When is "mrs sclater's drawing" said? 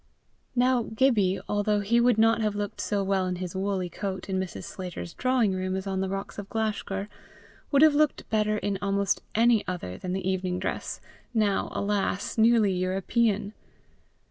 4.39-5.53